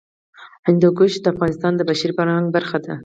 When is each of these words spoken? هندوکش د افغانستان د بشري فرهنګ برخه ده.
هندوکش 0.67 1.13
د 1.19 1.25
افغانستان 1.33 1.73
د 1.75 1.81
بشري 1.89 2.13
فرهنګ 2.17 2.45
برخه 2.55 2.77
ده. 2.85 2.93